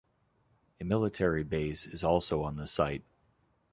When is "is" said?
1.85-2.03